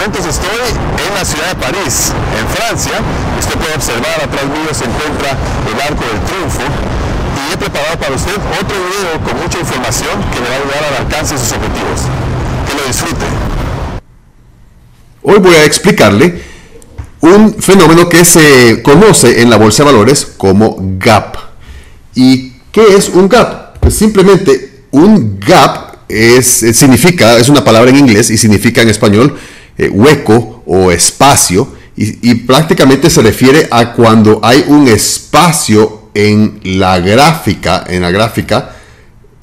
[0.00, 0.64] momentos estoy
[1.06, 2.92] en la ciudad de París, en Francia.
[3.38, 5.36] Usted puede observar, atrás mío se encuentra
[5.68, 6.62] el Arco del Triunfo.
[7.36, 10.84] Y he preparado para usted otro video con mucha información que le va a ayudar
[10.88, 12.00] al alcance de sus objetivos.
[12.66, 13.26] Que lo disfrute.
[15.22, 16.42] Hoy voy a explicarle
[17.20, 21.36] un fenómeno que se conoce en la bolsa de valores como gap.
[22.14, 23.78] ¿Y qué es un gap?
[23.80, 29.38] Pues simplemente un gap es, significa, es una palabra en inglés y significa en español
[29.78, 36.98] eh, hueco o espacio y, prácticamente se refiere a cuando hay un espacio en la
[36.98, 38.76] gráfica, en la gráfica,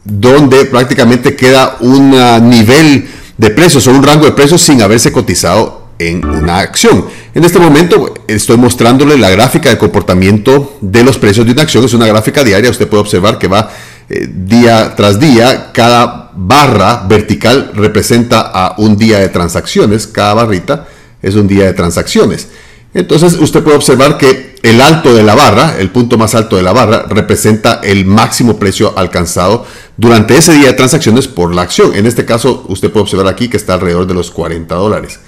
[0.03, 2.09] donde prácticamente queda un
[2.49, 7.05] nivel de precios o un rango de precios sin haberse cotizado en una acción.
[7.33, 11.83] En este momento estoy mostrándole la gráfica de comportamiento de los precios de una acción.
[11.83, 12.69] Es una gráfica diaria.
[12.69, 13.69] Usted puede observar que va
[14.09, 15.71] eh, día tras día.
[15.73, 20.07] Cada barra vertical representa a un día de transacciones.
[20.07, 20.87] Cada barrita
[21.21, 22.47] es un día de transacciones.
[22.93, 26.63] Entonces usted puede observar que el alto de la barra, el punto más alto de
[26.63, 29.65] la barra, representa el máximo precio alcanzado
[29.97, 31.93] durante ese día de transacciones por la acción.
[31.93, 35.19] En este caso usted puede observar aquí que está alrededor de los 40 dólares.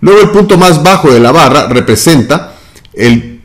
[0.00, 2.54] Luego el punto más bajo de la barra representa
[2.94, 3.40] el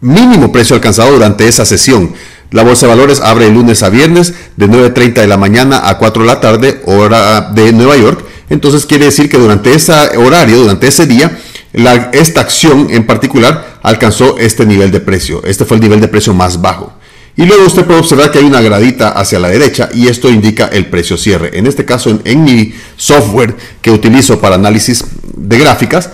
[0.00, 2.14] mínimo precio alcanzado durante esa sesión.
[2.50, 5.98] La bolsa de valores abre de lunes a viernes de 9.30 de la mañana a
[5.98, 8.24] 4 de la tarde, hora de Nueva York.
[8.48, 11.38] Entonces quiere decir que durante ese horario, durante ese día,
[12.12, 15.42] esta acción en particular alcanzó este nivel de precio.
[15.44, 16.92] Este fue el nivel de precio más bajo.
[17.36, 20.66] Y luego usted puede observar que hay una gradita hacia la derecha y esto indica
[20.72, 21.56] el precio cierre.
[21.56, 25.04] En este caso, en, mi software que utilizo para análisis
[25.36, 26.10] de gráficas,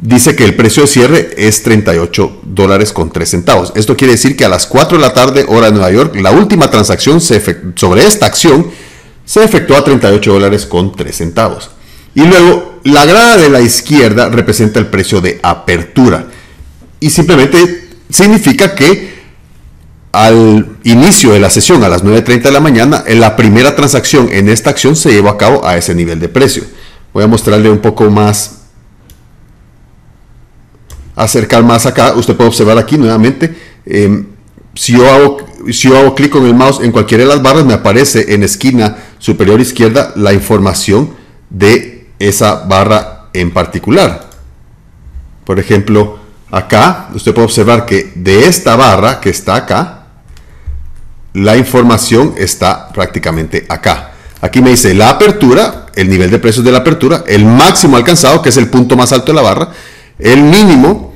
[0.00, 3.72] dice que el precio de cierre es 38 dólares con 3 centavos.
[3.74, 6.30] Esto quiere decir que a las 4 de la tarde, hora de Nueva York, la
[6.30, 8.70] última transacción sobre esta acción
[9.24, 11.70] se efectuó a 38 dólares con 3 centavos.
[12.14, 16.26] Y luego la grada de la izquierda representa el precio de apertura.
[17.00, 19.18] Y simplemente significa que
[20.12, 24.48] al inicio de la sesión a las 9.30 de la mañana, la primera transacción en
[24.48, 26.64] esta acción se llevó a cabo a ese nivel de precio.
[27.12, 28.57] Voy a mostrarle un poco más,
[31.18, 32.14] acercar más acá.
[32.14, 33.54] Usted puede observar aquí nuevamente.
[33.84, 34.26] Em,
[34.74, 37.64] si yo hago, si yo hago clic con el mouse en cualquiera de las barras,
[37.64, 41.10] me aparece en esquina superior izquierda la información
[41.50, 44.30] de esa barra en particular.
[45.44, 46.18] Por ejemplo,
[46.50, 50.06] acá usted puede observar que de esta barra que está acá,
[51.34, 54.12] la información está prácticamente acá.
[54.40, 58.40] Aquí me dice la apertura, el nivel de precios de la apertura, el máximo alcanzado,
[58.40, 59.70] que es el punto más alto de la barra,
[60.18, 61.07] el mínimo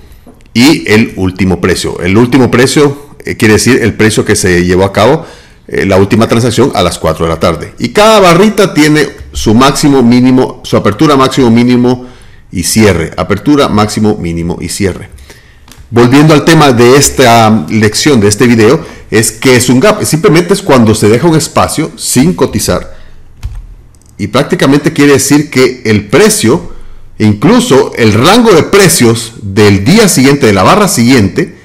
[0.55, 2.01] y el último precio.
[2.01, 5.25] El último precio eh, quiere decir el precio que se llevó a cabo
[5.69, 7.75] eh, la última transacción a las 4 de la tarde.
[7.79, 12.07] Y cada barrita tiene su máximo, mínimo, su apertura, máximo, mínimo
[12.51, 13.13] y cierre.
[13.17, 15.09] Apertura, máximo, mínimo y cierre.
[15.91, 20.03] Volviendo al tema de esta lección, de este video, es que es un gap.
[20.05, 22.97] Simplemente es cuando se deja un espacio sin cotizar.
[24.19, 26.73] Y prácticamente quiere decir que el precio,
[27.19, 31.59] incluso el rango de precios del día siguiente, de la barra siguiente,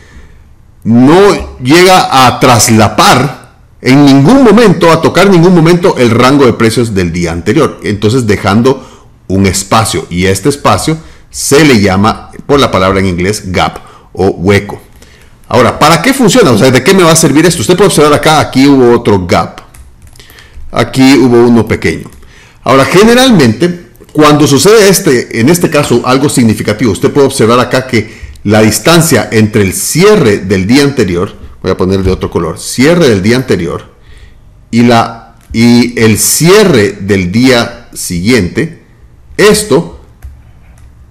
[0.83, 6.53] no llega a traslapar en ningún momento, a tocar en ningún momento el rango de
[6.53, 7.79] precios del día anterior.
[7.83, 8.85] Entonces dejando
[9.27, 10.05] un espacio.
[10.09, 10.97] Y este espacio
[11.29, 13.79] se le llama, por la palabra en inglés, gap
[14.13, 14.81] o hueco.
[15.49, 16.51] Ahora, ¿para qué funciona?
[16.51, 17.61] O sea, ¿de qué me va a servir esto?
[17.61, 19.61] Usted puede observar acá, aquí hubo otro gap.
[20.71, 22.09] Aquí hubo uno pequeño.
[22.63, 28.27] Ahora, generalmente, cuando sucede este, en este caso, algo significativo, usted puede observar acá que
[28.43, 33.09] la distancia entre el cierre del día anterior, voy a poner de otro color, cierre
[33.09, 33.93] del día anterior
[34.71, 38.83] y, la, y el cierre del día siguiente,
[39.35, 39.99] esto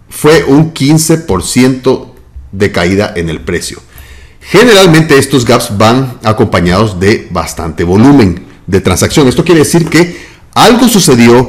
[0.09, 2.13] fue un 15%
[2.53, 3.81] de caída en el precio.
[4.41, 9.29] Generalmente estos gaps van acompañados de bastante volumen de transacción.
[9.29, 10.17] Esto quiere decir que
[10.55, 11.49] algo sucedió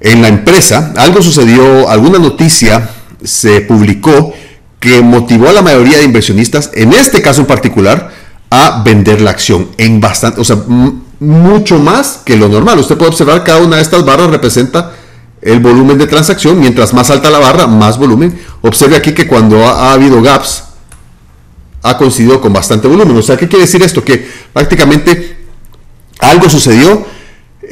[0.00, 2.90] en la empresa, algo sucedió, alguna noticia
[3.22, 4.32] se publicó
[4.78, 8.10] que motivó a la mayoría de inversionistas, en este caso en particular,
[8.50, 10.58] a vender la acción en bastante, o sea,
[11.18, 12.78] mucho más que lo normal.
[12.78, 14.92] Usted puede observar cada una de estas barras representa
[15.46, 16.58] el volumen de transacción.
[16.58, 18.38] Mientras más alta la barra, más volumen.
[18.62, 20.64] Observe aquí que cuando ha, habido gaps,
[21.82, 23.16] ha coincidido con bastante volumen.
[23.16, 24.04] O sea, ¿qué quiere decir esto?
[24.04, 25.36] Que prácticamente
[26.18, 27.06] algo sucedió,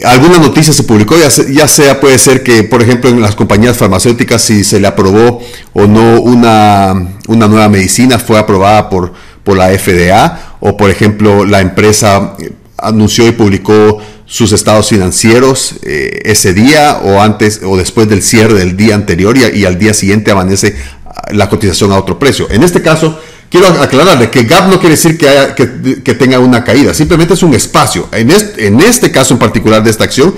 [0.03, 4.43] alguna noticia se publicó, ya sea, puede ser que, por ejemplo, en las compañías farmacéuticas,
[4.43, 5.41] si se le aprobó
[5.73, 9.13] o no una, una nueva medicina, fue aprobada por,
[9.45, 12.35] por la FDA, o por ejemplo, la empresa
[12.77, 18.55] anunció y publicó sus estados financieros eh, ese día o antes o después del cierre
[18.55, 22.49] del día anterior y, al día siguiente amanece ah, la cotización a otro precio.
[22.51, 23.21] En este caso,
[23.55, 28.09] quiero aclararle que gap no quiere decir que, tenga una caída, simplemente es un espacio.
[28.11, 30.35] En este, en este, caso en particular de esta acción,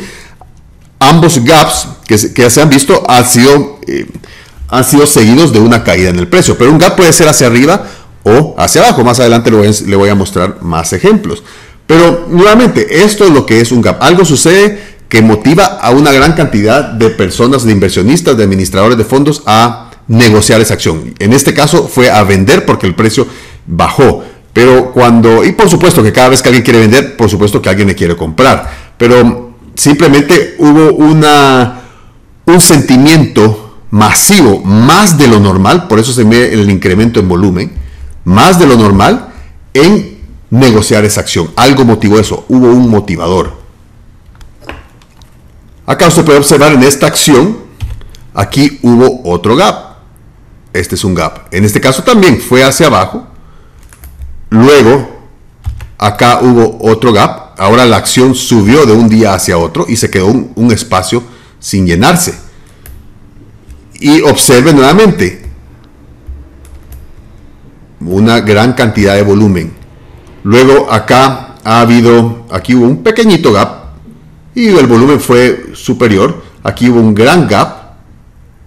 [0.99, 4.07] ambos gaps que, que se han visto han sido, eh,
[4.69, 7.47] han sido seguidos de una caída en el precio, pero un gap puede ser hacia
[7.47, 7.87] arriba
[8.23, 9.03] o hacia abajo.
[9.03, 11.43] Más adelante le voy a mostrar más ejemplos.
[11.87, 14.03] Pero nuevamente, esto es lo que es un gap.
[14.03, 19.05] Algo sucede que motiva a una gran cantidad de personas, de inversionistas, de administradores de
[19.05, 21.15] fondos a negociar esa acción.
[21.19, 23.27] En este caso fue a vender porque el precio
[23.67, 24.25] bajó.
[24.53, 27.69] Pero cuando, y por supuesto que cada vez que alguien quiere vender, por supuesto que
[27.69, 28.95] alguien le quiere comprar.
[28.97, 31.83] Pero simplemente hubo una,
[32.47, 37.73] un sentimiento masivo, más de lo normal, por eso se ve el incremento en volumen,
[38.25, 39.29] más de lo normal
[39.75, 40.19] en
[40.51, 41.51] negociar esa acción.
[41.57, 43.59] Algo motivó eso, hubo un motivador.
[45.87, 47.59] Acá usted puede observar en esta acción,
[48.35, 49.86] aquí hubo otro gap.
[50.79, 51.49] Este es un gap.
[51.53, 53.27] En este caso también fue hacia abajo.
[54.51, 55.21] Luego,
[55.99, 57.59] acá hubo otro gap.
[57.59, 61.23] Ahora la acción subió de un día hacia otro y se quedó un, espacio
[61.59, 62.35] sin llenarse.
[63.95, 65.43] Y observe nuevamente
[68.01, 69.73] una gran cantidad de volumen
[70.47, 73.87] Luego acá ha habido, aquí hubo un pequeñito gap
[74.55, 76.41] y el volumen fue superior.
[76.63, 77.97] Aquí hubo un gran gap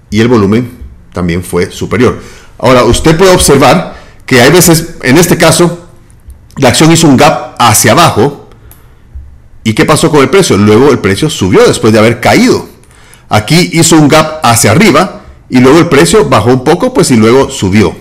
[0.09, 0.78] y el volumen
[1.19, 2.17] también fue superior.
[2.57, 5.89] Ahora, usted puede observar que hay veces, en este caso,
[6.55, 8.47] la acción hizo un gap hacia abajo.
[9.65, 10.57] ¿Y qué pasó con el precio?
[10.57, 12.65] Luego el precio subió después de haber caído.
[13.27, 17.17] Aquí hizo un gap hacia arriba y luego el precio bajó un poco, pues y
[17.17, 17.93] luego subió.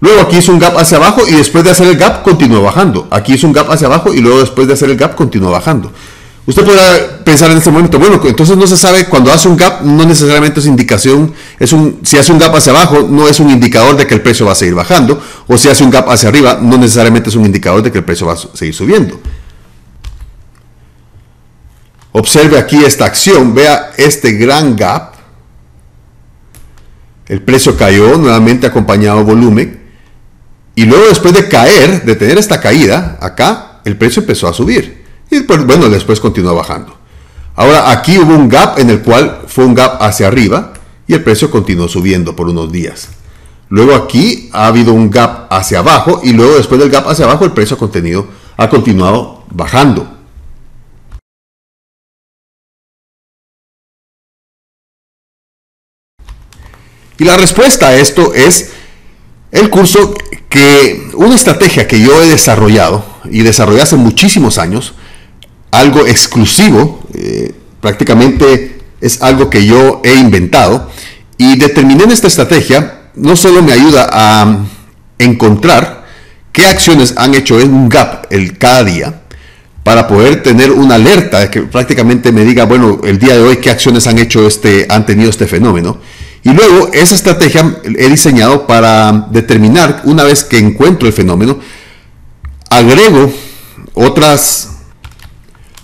[0.00, 3.06] Luego aquí hizo un gap hacia abajo y después de hacer el gap continuó bajando.
[3.10, 5.92] Aquí hizo un gap hacia abajo y luego después de hacer el gap continuó bajando.
[6.50, 9.82] Usted podrá pensar en este momento, bueno, entonces no se sabe cuando hace un gap,
[9.82, 13.50] no necesariamente es indicación, es un, si hace un gap hacia abajo, no es un
[13.50, 16.28] indicador de que el precio va a seguir bajando, o si hace un gap hacia
[16.28, 19.20] arriba, no necesariamente es un indicador de que el precio va a seguir subiendo.
[22.10, 25.14] Observe aquí esta acción, vea este gran gap.
[27.28, 29.80] El precio cayó nuevamente acompañado de volumen
[30.74, 34.99] y luego después de caer, de tener esta caída, acá el precio empezó a subir.
[35.30, 36.96] Y pues, bueno, después continuó bajando.
[37.56, 40.72] Ahora aquí hubo un gap en el cual fue un gap hacia arriba
[41.06, 43.08] y el precio continuó subiendo por unos días.
[43.68, 47.44] Luego aquí ha habido un gap hacia abajo y luego después del gap hacia abajo
[47.44, 50.16] el precio ha, ha continuado bajando.
[57.18, 58.72] Y la respuesta a esto es
[59.52, 60.14] el curso
[60.48, 64.94] que una estrategia que yo he desarrollado y desarrollé hace muchísimos años,
[65.70, 70.90] algo exclusivo, eh, prácticamente es algo que yo he inventado
[71.38, 74.58] y determiné en esta estrategia, no solo me ayuda a
[75.18, 76.06] encontrar
[76.52, 79.22] qué acciones han hecho en un gap el cada día,
[79.82, 83.70] para poder tener una alerta que prácticamente me diga, bueno, el día de hoy qué
[83.70, 85.98] acciones han hecho este, han tenido este fenómeno,
[86.42, 91.58] y luego esa estrategia he diseñado para determinar, una vez que encuentro el fenómeno,
[92.70, 93.32] agrego
[93.94, 94.69] otras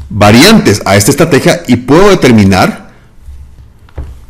[0.09, 2.87] variantes a esta estrategia y puedo determinar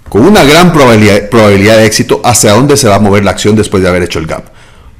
[0.08, 3.82] con una gran probabilidad, de éxito hacia dónde se va a mover la acción después
[3.82, 4.44] de haber hecho el gap.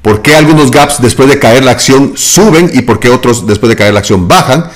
[0.01, 3.69] ¿Por qué algunos gaps después de caer la acción suben y por qué otros después
[3.69, 4.69] de caer la acción bajan?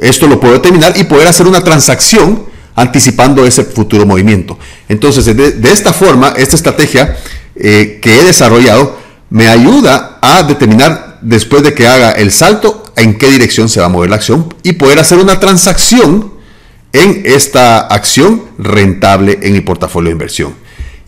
[0.00, 2.44] Esto lo puedo determinar y poder hacer una transacción
[2.74, 4.58] anticipando ese futuro movimiento.
[4.88, 7.16] Entonces, de, esta forma, esta estrategia
[7.54, 8.98] eh, que he desarrollado
[9.30, 13.86] me ayuda a determinar después de que haga el salto en qué dirección se va
[13.86, 16.32] a mover la acción y poder hacer una transacción
[16.92, 20.54] en esta acción rentable en mi portafolio de inversión.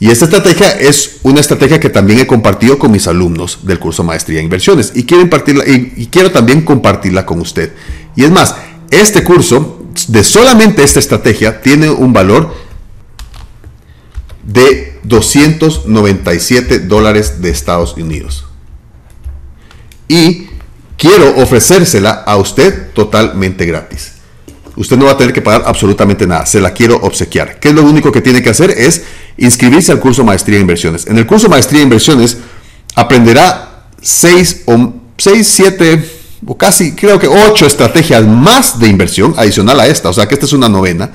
[0.00, 4.02] Y esta estrategia es una estrategia que también he compartido con mis alumnos del curso
[4.02, 5.28] Maestría en Inversiones y quiero,
[5.64, 7.72] y quiero también compartirla con usted.
[8.16, 8.56] Y es más,
[8.90, 12.52] este curso de solamente esta estrategia tiene un valor
[14.44, 18.47] de 297 dólares de Estados Unidos.
[20.08, 20.48] Y
[20.96, 24.12] quiero ofrecérsela a usted totalmente gratis.
[24.76, 26.46] Usted no va a tener que pagar absolutamente nada.
[26.46, 27.58] Se la quiero obsequiar.
[27.58, 28.70] ¿Qué es lo único que tiene que hacer?
[28.70, 29.02] Es
[29.36, 31.06] inscribirse al curso Maestría en Inversiones.
[31.06, 32.38] En el curso Maestría en Inversiones
[32.94, 39.80] aprenderá 6 o 6, 7 o casi creo que ocho estrategias más de inversión adicional
[39.80, 41.10] a esta, o sea que esta es una novena,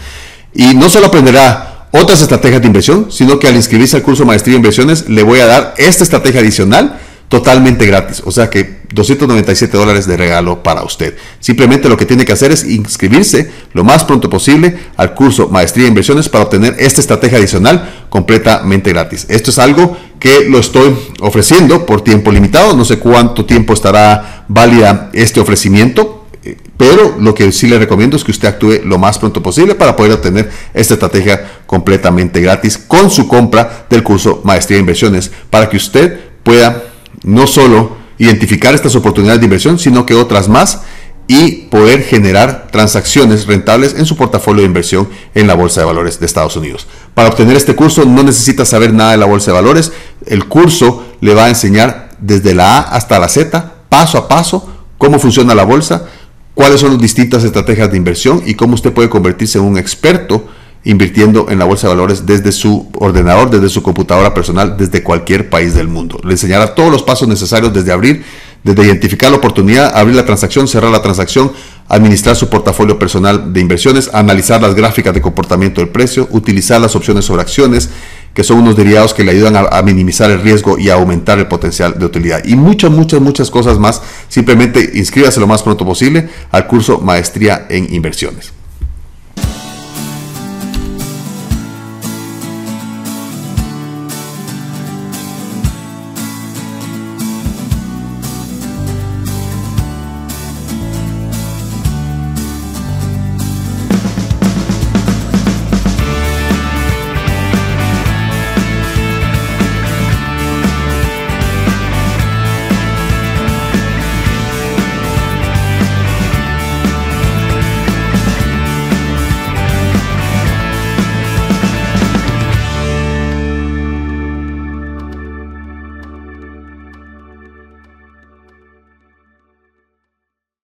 [0.53, 4.55] y no solo aprenderá otras estrategias de inversión, sino que al inscribirse al curso Maestría
[4.55, 6.99] en Inversiones le voy a dar esta estrategia adicional
[7.33, 8.21] totalmente gratis.
[8.25, 11.15] O sea que 297 dólares de regalo para usted.
[11.39, 15.85] Simplemente lo que tiene que hacer es inscribirse lo más pronto posible al curso Maestría
[15.85, 19.25] en Inversiones para obtener esta estrategia adicional completamente gratis.
[19.29, 22.77] Esto es algo que lo estoy ofreciendo por tiempo limitado.
[22.77, 26.27] No sé cuánto tiempo estará válida este ofrecimiento.
[26.43, 29.73] Eh, pero lo que sí le recomiendo es que usted actúe lo más pronto posible
[29.73, 35.31] para poder obtener esta estrategia completamente gratis con su compra del curso Maestría en Inversiones
[35.49, 36.92] para que usted pueda
[37.23, 40.81] no solo identificar estas oportunidades de inversión, sino que otras más
[41.27, 46.19] y poder generar transacciones rentables en su portafolio de inversión en la Bolsa de Valores
[46.19, 46.87] de Estados Unidos.
[47.13, 49.93] Para obtener este curso no necesita saber nada de la Bolsa de Valores.
[50.25, 54.69] El curso le va a enseñar desde la A hasta la Z, paso a paso,
[54.97, 56.07] cómo funciona la bolsa,
[56.53, 60.47] cuáles son las distintas estrategias de inversión y cómo usted puede convertirse en un experto
[60.85, 65.49] invirtiendo en la bolsa de valores desde su ordenador, desde su computadora personal, desde cualquier
[65.49, 66.19] país del mundo.
[66.23, 68.23] Le enseñará todos los pasos necesarios desde abrir,
[68.63, 71.51] desde identificar la oportunidad, abrir la transacción, cerrar la transacción,
[71.87, 76.95] administrar su portafolio personal de inversiones, analizar las gráficas de comportamiento del precio, utilizar las
[76.95, 77.89] opciones sobre acciones,
[78.33, 81.47] que son unos derivados que le ayudan a, minimizar el riesgo y a aumentar el
[81.47, 82.43] potencial de utilidad.
[82.45, 84.01] Y muchas, muchas, muchas cosas más.
[84.27, 88.62] Simplemente inscríbase lo más pronto posible al curso Maestría en Inversiones.